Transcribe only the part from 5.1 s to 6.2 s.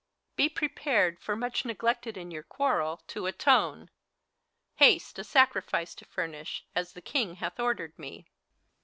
a sacrifice to